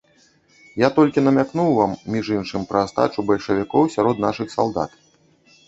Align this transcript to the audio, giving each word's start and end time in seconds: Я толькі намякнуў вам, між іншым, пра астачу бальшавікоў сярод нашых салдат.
Я 0.83 0.87
толькі 0.95 1.23
намякнуў 1.27 1.69
вам, 1.81 1.93
між 2.15 2.31
іншым, 2.37 2.65
пра 2.73 2.79
астачу 2.87 3.27
бальшавікоў 3.29 3.83
сярод 3.99 4.25
нашых 4.29 4.47
салдат. 4.59 5.01